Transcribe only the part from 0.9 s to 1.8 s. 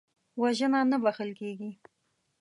نه بخښل کېږي